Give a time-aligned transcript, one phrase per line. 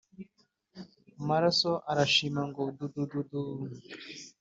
[1.19, 3.39] amaraso aramisha ngo dudududu